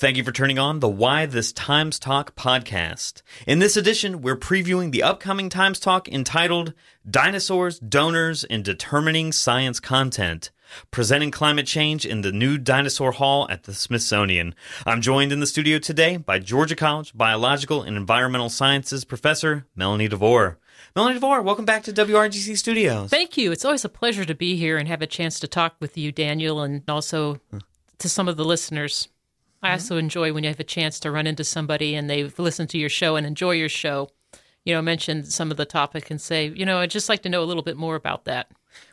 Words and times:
Thank 0.00 0.16
you 0.16 0.24
for 0.24 0.32
turning 0.32 0.58
on 0.58 0.80
the 0.80 0.88
Why 0.88 1.26
This 1.26 1.52
Times 1.52 1.98
Talk 1.98 2.34
podcast. 2.34 3.20
In 3.46 3.58
this 3.58 3.76
edition, 3.76 4.22
we're 4.22 4.34
previewing 4.34 4.92
the 4.92 5.02
upcoming 5.02 5.50
Times 5.50 5.78
Talk 5.78 6.08
entitled 6.08 6.72
Dinosaurs, 7.06 7.78
Donors, 7.78 8.42
and 8.44 8.64
Determining 8.64 9.30
Science 9.30 9.78
Content, 9.78 10.52
presenting 10.90 11.30
climate 11.30 11.66
change 11.66 12.06
in 12.06 12.22
the 12.22 12.32
new 12.32 12.56
dinosaur 12.56 13.12
hall 13.12 13.46
at 13.50 13.64
the 13.64 13.74
Smithsonian. 13.74 14.54
I'm 14.86 15.02
joined 15.02 15.32
in 15.32 15.40
the 15.40 15.46
studio 15.46 15.78
today 15.78 16.16
by 16.16 16.38
Georgia 16.38 16.76
College 16.76 17.12
Biological 17.14 17.82
and 17.82 17.94
Environmental 17.94 18.48
Sciences 18.48 19.04
professor 19.04 19.66
Melanie 19.76 20.08
DeVore. 20.08 20.56
Melanie 20.96 21.16
DeVore, 21.16 21.42
welcome 21.42 21.66
back 21.66 21.82
to 21.82 21.92
WRGC 21.92 22.56
Studios. 22.56 23.10
Thank 23.10 23.36
you. 23.36 23.52
It's 23.52 23.66
always 23.66 23.84
a 23.84 23.90
pleasure 23.90 24.24
to 24.24 24.34
be 24.34 24.56
here 24.56 24.78
and 24.78 24.88
have 24.88 25.02
a 25.02 25.06
chance 25.06 25.38
to 25.40 25.46
talk 25.46 25.74
with 25.78 25.98
you, 25.98 26.10
Daniel, 26.10 26.62
and 26.62 26.88
also 26.88 27.38
to 27.98 28.08
some 28.08 28.28
of 28.28 28.38
the 28.38 28.46
listeners. 28.46 29.06
I 29.62 29.66
mm-hmm. 29.66 29.72
also 29.74 29.96
enjoy 29.96 30.32
when 30.32 30.44
you 30.44 30.50
have 30.50 30.60
a 30.60 30.64
chance 30.64 31.00
to 31.00 31.10
run 31.10 31.26
into 31.26 31.44
somebody 31.44 31.94
and 31.94 32.08
they've 32.08 32.36
listened 32.38 32.70
to 32.70 32.78
your 32.78 32.88
show 32.88 33.16
and 33.16 33.26
enjoy 33.26 33.52
your 33.52 33.68
show. 33.68 34.08
You 34.64 34.74
know, 34.74 34.82
mention 34.82 35.24
some 35.24 35.50
of 35.50 35.56
the 35.56 35.64
topic 35.64 36.10
and 36.10 36.20
say, 36.20 36.48
you 36.48 36.66
know, 36.66 36.78
I'd 36.78 36.90
just 36.90 37.08
like 37.08 37.22
to 37.22 37.28
know 37.28 37.42
a 37.42 37.46
little 37.46 37.62
bit 37.62 37.76
more 37.76 37.96
about 37.96 38.24
that. 38.26 38.50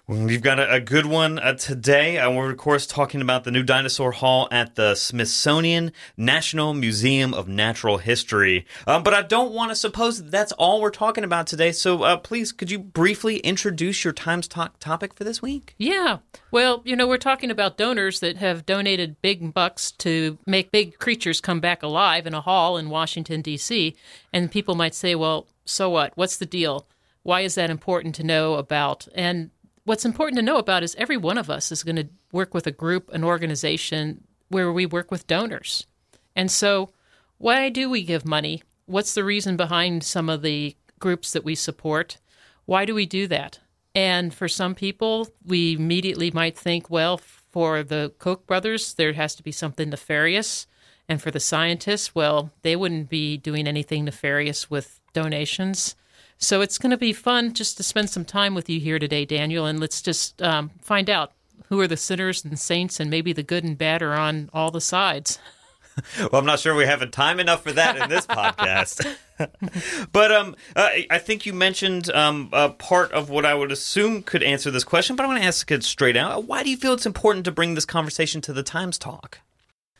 We've 0.10 0.42
got 0.42 0.58
a, 0.58 0.76
a 0.76 0.80
good 0.80 1.06
one 1.06 1.38
uh, 1.38 1.56
today. 1.56 2.18
Uh, 2.18 2.32
we're, 2.32 2.52
of 2.52 2.58
course, 2.58 2.88
talking 2.88 3.20
about 3.20 3.44
the 3.44 3.52
new 3.52 3.62
dinosaur 3.62 4.14
hall 4.14 4.48
at 4.52 4.76
the 4.76 4.96
Smithsonian 4.96 5.92
National 6.16 6.74
Museum 6.74 7.34
of 7.34 7.50
Natural 7.50 7.98
History. 7.98 8.66
Um, 8.88 9.04
but 9.04 9.14
I 9.14 9.22
don't 9.22 9.52
want 9.52 9.72
to 9.72 9.76
suppose 9.76 10.24
that 10.24 10.32
that's 10.32 10.54
all 10.54 10.80
we're 10.80 10.92
talking 10.92 11.26
about 11.26 11.46
today. 11.46 11.74
So 11.74 12.04
uh, 12.04 12.16
please, 12.16 12.54
could 12.54 12.72
you 12.72 12.80
briefly 12.80 13.40
introduce 13.40 14.06
your 14.06 14.14
Times 14.14 14.48
Talk 14.48 14.80
topic 14.80 15.14
for 15.14 15.26
this 15.26 15.42
week? 15.42 15.76
Yeah. 15.78 16.20
Well, 16.52 16.82
you 16.86 16.96
know, 16.96 17.06
we're 17.06 17.18
talking 17.18 17.52
about 17.52 17.78
donors 17.78 18.22
that 18.22 18.38
have 18.38 18.66
donated 18.66 19.22
big 19.22 19.54
bucks 19.54 19.92
to 19.92 20.38
make 20.46 20.72
big 20.72 21.00
creatures 21.00 21.42
come 21.42 21.60
back 21.60 21.84
alive 21.84 22.26
in 22.26 22.34
a 22.34 22.40
hall 22.40 22.78
in 22.78 22.90
Washington, 22.90 23.42
D.C. 23.42 23.94
And 24.32 24.50
people 24.50 24.76
might 24.76 24.96
say, 24.96 25.16
well, 25.16 25.48
so 25.66 25.90
what? 25.90 26.14
What's 26.16 26.38
the 26.38 26.46
deal? 26.46 26.88
Why 27.24 27.42
is 27.42 27.56
that 27.56 27.70
important 27.70 28.16
to 28.16 28.24
know 28.24 28.54
about? 28.54 29.06
And 29.14 29.52
what's 29.88 30.04
important 30.04 30.36
to 30.36 30.44
know 30.44 30.58
about 30.58 30.84
is 30.84 30.96
every 30.96 31.16
one 31.16 31.38
of 31.38 31.50
us 31.50 31.72
is 31.72 31.82
going 31.82 31.96
to 31.96 32.10
work 32.34 32.54
with 32.54 32.68
a 32.68 32.72
group, 32.72 33.10
an 33.14 33.24
organization 33.24 34.22
where 34.50 34.72
we 34.72 34.86
work 34.86 35.10
with 35.10 35.28
donors. 35.28 35.88
And 36.36 36.52
so, 36.52 36.90
why 37.38 37.70
do 37.70 37.90
we 37.90 38.04
give 38.04 38.26
money? 38.26 38.62
What's 38.86 39.14
the 39.14 39.24
reason 39.24 39.56
behind 39.56 40.04
some 40.04 40.30
of 40.30 40.42
the 40.42 40.76
groups 41.00 41.32
that 41.32 41.46
we 41.46 41.56
support? 41.56 42.18
Why 42.66 42.84
do 42.84 42.94
we 42.94 43.06
do 43.06 43.28
that? 43.28 43.60
And 43.96 44.34
for 44.34 44.50
some 44.50 44.76
people, 44.76 45.30
we 45.46 45.76
immediately 45.76 46.32
might 46.32 46.58
think, 46.58 46.90
well, 46.90 47.18
for 47.18 47.82
the 47.82 48.12
Koch 48.20 48.46
brothers, 48.46 48.94
there 48.94 49.14
has 49.14 49.36
to 49.36 49.44
be 49.44 49.54
something 49.54 49.90
nefarious. 49.90 50.68
And 51.08 51.22
for 51.22 51.32
the 51.32 51.40
scientists, 51.40 52.14
well, 52.14 52.52
they 52.62 52.76
wouldn't 52.76 53.10
be 53.10 53.38
doing 53.38 53.68
anything 53.68 54.04
nefarious 54.04 54.70
with 54.70 55.00
donations. 55.14 55.96
So 56.38 56.62
it's 56.62 56.78
going 56.78 56.92
to 56.92 56.98
be 56.98 57.14
fun 57.14 57.54
just 57.54 57.78
to 57.78 57.84
spend 57.84 58.10
some 58.10 58.26
time 58.26 58.54
with 58.54 58.70
you 58.70 58.80
here 58.80 59.00
today, 59.00 59.26
Daniel, 59.26 59.66
and 59.66 59.80
let's 59.80 60.02
just 60.02 60.42
um, 60.42 60.72
find 60.82 61.10
out 61.10 61.32
who 61.70 61.80
are 61.82 61.88
the 61.88 61.98
sinners 61.98 62.46
and 62.46 62.58
saints, 62.60 63.00
and 63.00 63.10
maybe 63.10 63.34
the 63.34 63.44
good 63.44 63.64
and 63.64 63.78
bad 63.78 64.02
are 64.02 64.14
on 64.14 64.50
all 64.54 64.72
the 64.72 64.80
sides. 64.80 65.40
well, 66.20 66.36
I'm 66.36 66.46
not 66.46 66.60
sure 66.60 66.76
we 66.76 66.86
have 66.86 67.10
time 67.12 67.40
enough 67.40 67.64
for 67.64 67.72
that 67.74 67.98
in 67.98 68.10
this 68.10 68.26
podcast. 68.26 69.18
but 70.12 70.32
um, 70.32 70.56
uh, 70.76 70.90
I 71.10 71.18
think 71.18 71.46
you 71.46 71.54
mentioned 71.54 72.10
um, 72.12 72.50
a 72.54 72.70
part 72.70 73.12
of 73.12 73.30
what 73.30 73.46
I 73.46 73.54
would 73.54 73.72
assume 73.72 74.24
could 74.24 74.44
answer 74.44 74.72
this 74.72 74.84
question, 74.84 75.16
but 75.16 75.24
I 75.24 75.28
want 75.28 75.42
to 75.42 75.48
ask 75.48 75.70
it 75.72 75.84
straight 75.84 76.16
out. 76.16 76.46
Why 76.46 76.64
do 76.64 76.70
you 76.70 76.78
feel 76.78 76.94
it's 76.94 77.06
important 77.06 77.46
to 77.46 77.52
bring 77.52 77.74
this 77.76 77.86
conversation 77.86 78.42
to 78.42 78.54
the 78.54 78.64
Times 78.64 78.98
Talk? 78.98 79.40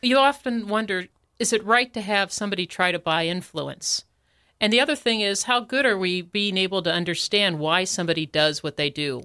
You 0.00 0.18
often 0.18 0.68
wonder 0.68 1.08
is 1.38 1.52
it 1.52 1.64
right 1.64 1.92
to 1.94 2.00
have 2.00 2.32
somebody 2.32 2.66
try 2.66 2.90
to 2.90 2.98
buy 2.98 3.26
influence? 3.26 4.04
And 4.60 4.72
the 4.72 4.80
other 4.80 4.96
thing 4.96 5.20
is, 5.20 5.44
how 5.44 5.60
good 5.60 5.86
are 5.86 5.98
we 5.98 6.20
being 6.22 6.56
able 6.56 6.82
to 6.82 6.92
understand 6.92 7.58
why 7.58 7.84
somebody 7.84 8.26
does 8.26 8.62
what 8.62 8.76
they 8.76 8.90
do? 8.90 9.22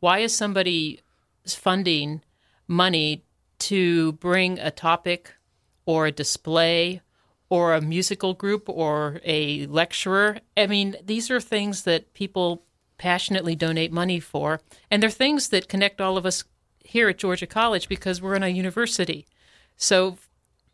Why 0.00 0.18
is 0.18 0.36
somebody 0.36 1.00
funding 1.46 2.22
money 2.66 3.24
to 3.60 4.12
bring 4.12 4.58
a 4.58 4.72
topic 4.72 5.34
or 5.86 6.06
a 6.06 6.12
display 6.12 7.00
or 7.48 7.74
a 7.74 7.80
musical 7.80 8.34
group 8.34 8.68
or 8.68 9.20
a 9.24 9.66
lecturer? 9.66 10.38
I 10.56 10.66
mean, 10.66 10.96
these 11.04 11.30
are 11.30 11.40
things 11.40 11.84
that 11.84 12.12
people 12.14 12.64
passionately 12.98 13.54
donate 13.54 13.92
money 13.92 14.18
for. 14.18 14.60
And 14.90 15.02
they're 15.02 15.10
things 15.10 15.48
that 15.50 15.68
connect 15.68 16.00
all 16.00 16.16
of 16.16 16.26
us 16.26 16.44
here 16.84 17.08
at 17.08 17.18
Georgia 17.18 17.46
College 17.46 17.88
because 17.88 18.20
we're 18.20 18.34
in 18.34 18.42
a 18.42 18.48
university. 18.48 19.26
So 19.76 20.18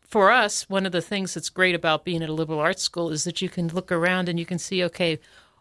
for 0.09 0.31
us, 0.31 0.67
one 0.67 0.87
of 0.87 0.91
the 0.91 1.01
things 1.01 1.35
that's 1.35 1.49
great 1.49 1.75
about 1.75 2.03
being 2.03 2.23
at 2.23 2.29
a 2.29 2.33
liberal 2.33 2.59
arts 2.59 2.81
school 2.81 3.11
is 3.11 3.23
that 3.25 3.41
you 3.41 3.49
can 3.49 3.67
look 3.67 3.91
around 3.91 4.27
and 4.27 4.39
you 4.39 4.45
can 4.45 4.57
see, 4.57 4.83
okay, 4.83 5.19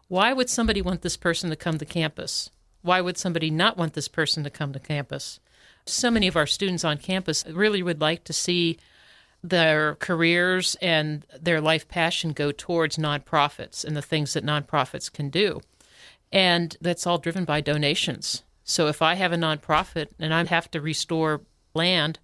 why 0.08 0.32
would 0.32 0.48
somebody 0.48 0.80
want 0.80 1.02
this 1.02 1.18
person 1.18 1.50
to 1.50 1.56
come 1.56 1.76
to 1.76 1.84
campus? 1.84 2.50
Why 2.80 3.02
would 3.02 3.18
somebody 3.18 3.50
not 3.50 3.76
want 3.76 3.92
this 3.92 4.08
person 4.08 4.44
to 4.44 4.50
come 4.50 4.72
to 4.72 4.80
campus? 4.80 5.38
So 5.84 6.10
many 6.10 6.26
of 6.28 6.36
our 6.36 6.46
students 6.46 6.82
on 6.82 6.96
campus 6.96 7.44
really 7.46 7.82
would 7.82 8.00
like 8.00 8.24
to 8.24 8.32
see 8.32 8.78
their 9.42 9.96
careers 9.96 10.76
and 10.80 11.26
their 11.38 11.60
life 11.60 11.86
passion 11.86 12.32
go 12.32 12.50
towards 12.50 12.96
nonprofits 12.96 13.84
and 13.84 13.94
the 13.94 14.02
things 14.02 14.32
that 14.32 14.44
nonprofits 14.44 15.12
can 15.12 15.28
do. 15.28 15.60
And 16.32 16.74
that's 16.80 17.06
all 17.06 17.18
driven 17.18 17.44
by 17.44 17.60
donations. 17.60 18.44
So 18.64 18.86
if 18.86 19.02
I 19.02 19.14
have 19.14 19.32
a 19.32 19.36
nonprofit 19.36 20.08
and 20.18 20.32
I 20.32 20.44
have 20.44 20.70
to 20.70 20.80
restore 20.80 21.42
land 21.74 22.18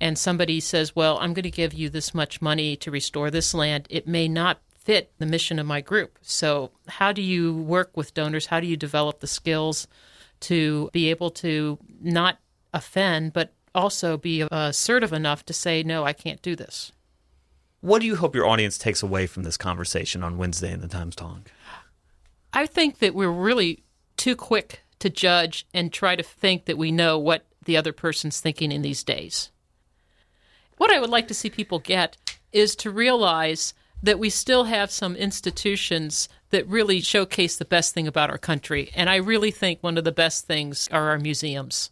and 0.00 0.18
somebody 0.18 0.60
says, 0.60 0.94
Well, 0.94 1.18
I'm 1.18 1.34
going 1.34 1.44
to 1.44 1.50
give 1.50 1.74
you 1.74 1.88
this 1.88 2.14
much 2.14 2.42
money 2.42 2.76
to 2.76 2.90
restore 2.90 3.30
this 3.30 3.54
land, 3.54 3.86
it 3.90 4.06
may 4.06 4.28
not 4.28 4.60
fit 4.76 5.12
the 5.18 5.26
mission 5.26 5.58
of 5.58 5.66
my 5.66 5.80
group. 5.80 6.18
So, 6.22 6.70
how 6.88 7.12
do 7.12 7.22
you 7.22 7.54
work 7.54 7.96
with 7.96 8.14
donors? 8.14 8.46
How 8.46 8.60
do 8.60 8.66
you 8.66 8.76
develop 8.76 9.20
the 9.20 9.26
skills 9.26 9.86
to 10.40 10.90
be 10.92 11.10
able 11.10 11.30
to 11.30 11.78
not 12.00 12.38
offend, 12.72 13.32
but 13.32 13.52
also 13.74 14.16
be 14.16 14.42
uh, 14.42 14.48
assertive 14.50 15.12
enough 15.12 15.44
to 15.46 15.52
say, 15.52 15.82
No, 15.82 16.04
I 16.04 16.12
can't 16.12 16.42
do 16.42 16.54
this? 16.54 16.92
What 17.80 18.00
do 18.00 18.06
you 18.06 18.16
hope 18.16 18.34
your 18.34 18.46
audience 18.46 18.78
takes 18.78 19.02
away 19.02 19.26
from 19.26 19.42
this 19.42 19.56
conversation 19.56 20.22
on 20.22 20.38
Wednesday 20.38 20.72
in 20.72 20.80
the 20.80 20.88
Times 20.88 21.14
Talk? 21.14 21.50
I 22.52 22.66
think 22.66 23.00
that 23.00 23.14
we're 23.14 23.30
really 23.30 23.84
too 24.16 24.36
quick 24.36 24.80
to 25.00 25.10
judge 25.10 25.66
and 25.74 25.92
try 25.92 26.16
to 26.16 26.22
think 26.22 26.64
that 26.64 26.78
we 26.78 26.92
know 26.92 27.18
what 27.18 27.44
the 27.64 27.76
other 27.76 27.92
person's 27.92 28.40
thinking 28.40 28.72
in 28.72 28.82
these 28.82 29.04
days. 29.04 29.50
What 30.76 30.92
I 30.92 31.00
would 31.00 31.10
like 31.10 31.28
to 31.28 31.34
see 31.34 31.50
people 31.50 31.78
get 31.78 32.16
is 32.52 32.74
to 32.76 32.90
realize 32.90 33.74
that 34.02 34.18
we 34.18 34.28
still 34.28 34.64
have 34.64 34.90
some 34.90 35.16
institutions 35.16 36.28
that 36.50 36.68
really 36.68 37.00
showcase 37.00 37.56
the 37.56 37.64
best 37.64 37.94
thing 37.94 38.06
about 38.06 38.30
our 38.30 38.38
country. 38.38 38.90
And 38.94 39.08
I 39.08 39.16
really 39.16 39.50
think 39.50 39.78
one 39.80 39.96
of 39.96 40.04
the 40.04 40.12
best 40.12 40.46
things 40.46 40.88
are 40.92 41.08
our 41.08 41.18
museums. 41.18 41.90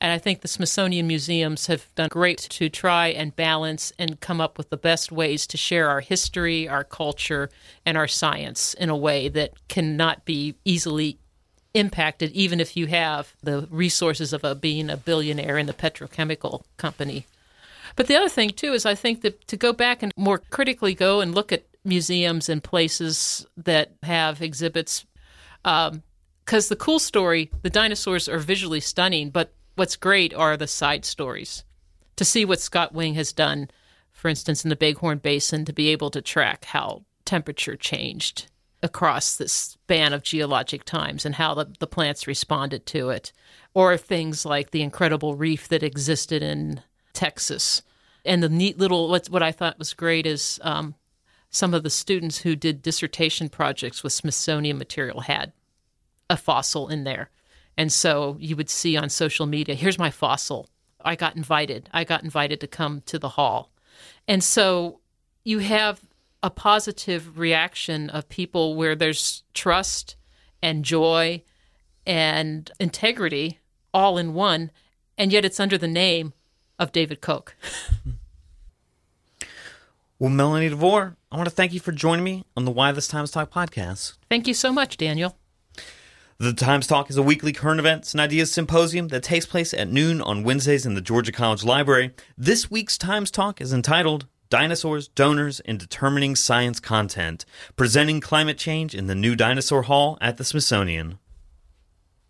And 0.00 0.10
I 0.10 0.18
think 0.18 0.40
the 0.40 0.48
Smithsonian 0.48 1.06
museums 1.06 1.66
have 1.68 1.94
done 1.94 2.08
great 2.10 2.38
to 2.38 2.68
try 2.68 3.08
and 3.08 3.36
balance 3.36 3.92
and 3.98 4.18
come 4.18 4.40
up 4.40 4.58
with 4.58 4.70
the 4.70 4.76
best 4.76 5.12
ways 5.12 5.46
to 5.46 5.56
share 5.56 5.88
our 5.88 6.00
history, 6.00 6.68
our 6.68 6.82
culture, 6.82 7.50
and 7.86 7.96
our 7.96 8.08
science 8.08 8.74
in 8.74 8.88
a 8.88 8.96
way 8.96 9.28
that 9.28 9.52
cannot 9.68 10.24
be 10.24 10.56
easily 10.64 11.18
impacted, 11.74 12.32
even 12.32 12.60
if 12.60 12.76
you 12.76 12.86
have 12.86 13.34
the 13.42 13.68
resources 13.70 14.32
of 14.32 14.42
a, 14.42 14.54
being 14.56 14.90
a 14.90 14.96
billionaire 14.96 15.56
in 15.56 15.66
the 15.66 15.72
petrochemical 15.72 16.64
company. 16.78 17.26
But 17.96 18.06
the 18.06 18.16
other 18.16 18.28
thing, 18.28 18.50
too, 18.50 18.72
is 18.72 18.86
I 18.86 18.94
think 18.94 19.20
that 19.22 19.46
to 19.48 19.56
go 19.56 19.72
back 19.72 20.02
and 20.02 20.12
more 20.16 20.38
critically 20.38 20.94
go 20.94 21.20
and 21.20 21.34
look 21.34 21.52
at 21.52 21.66
museums 21.84 22.48
and 22.48 22.62
places 22.62 23.46
that 23.56 23.92
have 24.02 24.40
exhibits, 24.40 25.04
because 25.62 25.90
um, 25.90 26.02
the 26.68 26.76
cool 26.78 26.98
story, 26.98 27.50
the 27.62 27.70
dinosaurs 27.70 28.28
are 28.28 28.38
visually 28.38 28.80
stunning, 28.80 29.30
but 29.30 29.52
what's 29.74 29.96
great 29.96 30.32
are 30.34 30.56
the 30.56 30.66
side 30.66 31.04
stories. 31.04 31.64
To 32.16 32.24
see 32.24 32.44
what 32.44 32.60
Scott 32.60 32.94
Wing 32.94 33.14
has 33.14 33.32
done, 33.32 33.68
for 34.12 34.28
instance, 34.28 34.64
in 34.64 34.68
the 34.68 34.76
Bighorn 34.76 35.18
Basin, 35.18 35.64
to 35.64 35.72
be 35.72 35.88
able 35.88 36.10
to 36.10 36.22
track 36.22 36.66
how 36.66 37.04
temperature 37.24 37.76
changed 37.76 38.46
across 38.82 39.36
this 39.36 39.52
span 39.52 40.12
of 40.12 40.22
geologic 40.22 40.84
times 40.84 41.24
and 41.24 41.36
how 41.36 41.54
the, 41.54 41.72
the 41.78 41.86
plants 41.86 42.26
responded 42.26 42.84
to 42.86 43.10
it, 43.10 43.32
or 43.74 43.96
things 43.96 44.44
like 44.44 44.70
the 44.70 44.82
incredible 44.82 45.34
reef 45.36 45.68
that 45.68 45.82
existed 45.82 46.42
in 46.42 46.82
Texas. 47.12 47.82
And 48.24 48.42
the 48.42 48.48
neat 48.48 48.78
little 48.78 49.08
what 49.08 49.28
what 49.28 49.42
I 49.42 49.52
thought 49.52 49.78
was 49.78 49.94
great 49.94 50.26
is 50.26 50.60
um, 50.62 50.94
some 51.50 51.74
of 51.74 51.82
the 51.82 51.90
students 51.90 52.38
who 52.38 52.56
did 52.56 52.82
dissertation 52.82 53.48
projects 53.48 54.02
with 54.02 54.12
Smithsonian 54.12 54.78
material 54.78 55.20
had 55.20 55.52
a 56.30 56.36
fossil 56.36 56.88
in 56.88 57.04
there. 57.04 57.30
And 57.76 57.92
so 57.92 58.36
you 58.38 58.56
would 58.56 58.70
see 58.70 58.96
on 58.96 59.08
social 59.08 59.46
media, 59.46 59.74
here's 59.74 59.98
my 59.98 60.10
fossil. 60.10 60.68
I 61.04 61.16
got 61.16 61.36
invited. 61.36 61.88
I 61.92 62.04
got 62.04 62.22
invited 62.22 62.60
to 62.60 62.66
come 62.66 63.02
to 63.06 63.18
the 63.18 63.30
hall. 63.30 63.70
And 64.28 64.42
so 64.42 65.00
you 65.44 65.58
have 65.58 66.00
a 66.42 66.50
positive 66.50 67.38
reaction 67.38 68.10
of 68.10 68.28
people 68.28 68.74
where 68.74 68.94
there's 68.94 69.42
trust 69.54 70.16
and 70.62 70.84
joy 70.84 71.42
and 72.06 72.70
integrity 72.78 73.58
all 73.92 74.18
in 74.18 74.34
one. 74.34 74.70
And 75.18 75.32
yet 75.32 75.44
it's 75.44 75.60
under 75.60 75.78
the 75.78 75.88
name 75.88 76.32
of 76.82 76.90
David 76.90 77.20
Koch. 77.20 77.54
Well, 80.18 80.30
Melanie 80.30 80.68
DeVore, 80.68 81.16
I 81.30 81.36
want 81.36 81.48
to 81.48 81.54
thank 81.54 81.72
you 81.72 81.80
for 81.80 81.92
joining 81.92 82.24
me 82.24 82.44
on 82.56 82.64
the 82.64 82.70
Why 82.70 82.92
This 82.92 83.08
Times 83.08 83.30
Talk 83.30 83.52
podcast. 83.52 84.14
Thank 84.28 84.46
you 84.46 84.54
so 84.54 84.72
much, 84.72 84.96
Daniel. 84.96 85.36
The 86.38 86.52
Times 86.52 86.88
Talk 86.88 87.08
is 87.08 87.16
a 87.16 87.22
weekly 87.22 87.52
current 87.52 87.78
events 87.78 88.12
and 88.12 88.20
ideas 88.20 88.52
symposium 88.52 89.08
that 89.08 89.22
takes 89.22 89.46
place 89.46 89.72
at 89.72 89.88
noon 89.88 90.20
on 90.20 90.42
Wednesdays 90.42 90.84
in 90.84 90.94
the 90.94 91.00
Georgia 91.00 91.30
College 91.30 91.64
Library. 91.64 92.12
This 92.36 92.70
week's 92.70 92.98
Times 92.98 93.30
Talk 93.30 93.60
is 93.60 93.72
entitled 93.72 94.26
Dinosaurs, 94.50 95.08
Donors, 95.08 95.60
and 95.60 95.78
Determining 95.78 96.34
Science 96.36 96.80
Content, 96.80 97.44
presenting 97.76 98.20
climate 98.20 98.58
change 98.58 98.94
in 98.94 99.06
the 99.06 99.14
new 99.14 99.36
Dinosaur 99.36 99.82
Hall 99.82 100.18
at 100.20 100.36
the 100.36 100.44
Smithsonian. 100.44 101.18